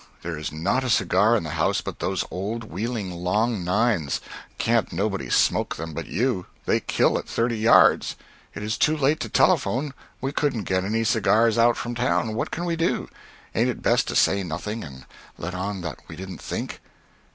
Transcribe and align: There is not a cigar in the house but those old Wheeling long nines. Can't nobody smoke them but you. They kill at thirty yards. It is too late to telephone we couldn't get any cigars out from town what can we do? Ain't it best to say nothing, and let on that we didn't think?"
There 0.23 0.35
is 0.35 0.51
not 0.51 0.83
a 0.83 0.89
cigar 0.89 1.35
in 1.37 1.43
the 1.43 1.51
house 1.51 1.79
but 1.81 1.99
those 1.99 2.25
old 2.31 2.63
Wheeling 2.63 3.11
long 3.11 3.63
nines. 3.63 4.19
Can't 4.57 4.91
nobody 4.91 5.29
smoke 5.29 5.75
them 5.75 5.93
but 5.93 6.07
you. 6.07 6.47
They 6.65 6.79
kill 6.79 7.19
at 7.19 7.27
thirty 7.29 7.59
yards. 7.59 8.15
It 8.55 8.63
is 8.63 8.79
too 8.79 8.97
late 8.97 9.19
to 9.19 9.29
telephone 9.29 9.93
we 10.19 10.31
couldn't 10.31 10.63
get 10.63 10.83
any 10.83 11.03
cigars 11.03 11.55
out 11.59 11.77
from 11.77 11.93
town 11.93 12.33
what 12.33 12.49
can 12.49 12.65
we 12.65 12.75
do? 12.75 13.09
Ain't 13.53 13.69
it 13.69 13.83
best 13.83 14.07
to 14.07 14.15
say 14.15 14.41
nothing, 14.41 14.83
and 14.83 15.05
let 15.37 15.53
on 15.53 15.81
that 15.81 15.99
we 16.07 16.15
didn't 16.15 16.41
think?" 16.41 16.79